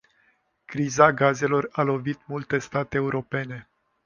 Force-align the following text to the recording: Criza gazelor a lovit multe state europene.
Criza 0.67 1.11
gazelor 1.11 1.69
a 1.71 1.81
lovit 1.91 2.19
multe 2.33 2.59
state 2.69 2.97
europene. 3.03 3.61